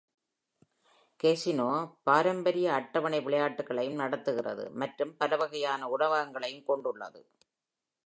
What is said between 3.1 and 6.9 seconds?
விளையாட்டுகளையும் நடத்துகிறது மற்றும் பலவகையான உணவகங்களைக்